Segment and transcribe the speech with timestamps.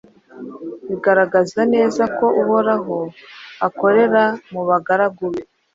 [0.87, 2.97] bigaragaza neza ko Uhoraho
[3.67, 5.41] akorera mu bagaragu be